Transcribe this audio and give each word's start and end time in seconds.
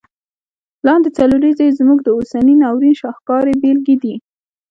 لاندي 0.85 1.09
څلوریځي 1.17 1.63
یې 1.67 1.75
زموږ 1.79 1.99
د 2.03 2.07
اوسني 2.17 2.53
ناورین 2.61 2.95
شاهکاري 3.01 3.53
بیلګي 3.61 3.95
دي. 4.03 4.15